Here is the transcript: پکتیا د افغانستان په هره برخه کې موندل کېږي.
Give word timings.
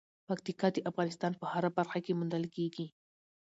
پکتیا 0.27 0.67
د 0.73 0.77
افغانستان 0.89 1.31
په 1.41 1.45
هره 1.53 1.69
برخه 1.77 1.99
کې 2.05 2.17
موندل 2.19 2.43
کېږي. 2.55 2.85